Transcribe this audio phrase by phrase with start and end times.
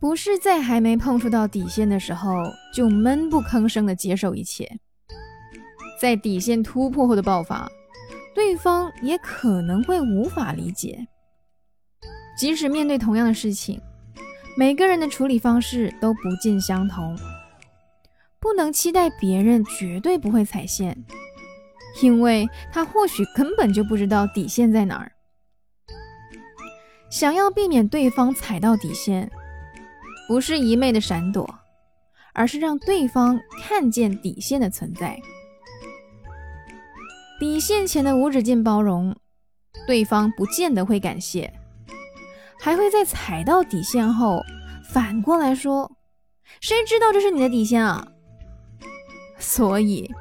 [0.00, 2.30] 不是在还没碰触到底线的时候
[2.72, 4.78] 就闷不吭声的接受一切，
[6.00, 7.68] 在底线突破后的爆发，
[8.32, 11.06] 对方也可能会无法理解。
[12.38, 13.80] 即使面对同样的事情，
[14.56, 17.18] 每个人的处理方式都不尽相同，
[18.38, 20.96] 不能期待别人绝对不会踩线，
[22.00, 25.10] 因为他或许根本就不知道底线在哪儿。
[27.10, 29.28] 想要避免对方踩到底线。
[30.28, 31.58] 不是一昧的闪躲，
[32.34, 35.18] 而是让对方看见底线的存在。
[37.40, 39.16] 底线前的无止境包容，
[39.86, 41.52] 对方不见得会感谢，
[42.60, 44.42] 还会在踩到底线后
[44.92, 45.90] 反过来说
[46.60, 48.06] ：“谁知道这是你的底线啊？”
[49.38, 50.12] 所以，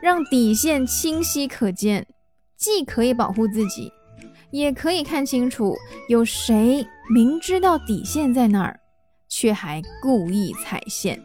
[0.00, 2.06] 让底线清晰可见，
[2.56, 3.90] 既可以保护自己，
[4.50, 5.74] 也可以看清楚
[6.08, 8.78] 有谁明知道底线在那儿。
[9.28, 11.22] 却还故意踩线，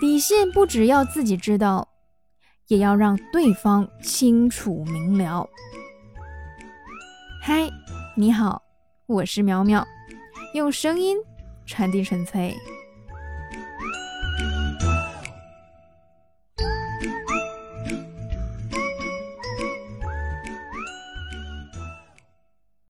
[0.00, 1.88] 底线不只要自己知道，
[2.68, 5.48] 也要让对方清楚明了。
[7.42, 7.68] 嗨，
[8.16, 8.62] 你好，
[9.06, 9.86] 我是苗苗，
[10.54, 11.16] 用声音
[11.66, 12.54] 传递纯粹。